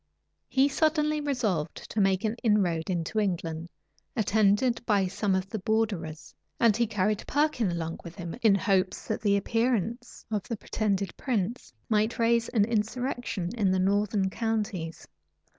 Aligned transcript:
He 0.49 0.67
suddenly 0.67 1.21
resolved 1.21 1.75
to 1.91 2.01
make 2.01 2.23
an 2.23 2.35
inroad 2.41 2.89
into 2.89 3.19
England, 3.19 3.69
attended 4.15 4.83
by 4.83 5.05
some 5.05 5.35
of 5.35 5.47
the 5.51 5.59
borderers; 5.59 6.33
and 6.59 6.75
he 6.75 6.87
carried 6.87 7.23
Perkin 7.27 7.69
along 7.69 7.99
with 8.03 8.15
him, 8.15 8.35
in 8.41 8.55
hopes 8.55 9.05
that 9.07 9.21
the 9.21 9.37
appearance 9.37 10.25
of 10.31 10.41
the 10.47 10.57
pretended 10.57 11.15
prince 11.17 11.71
might 11.87 12.17
raise 12.17 12.49
an 12.49 12.65
insurrection 12.65 13.51
in 13.55 13.69
the 13.69 13.77
northern 13.77 14.31
counties. 14.31 15.07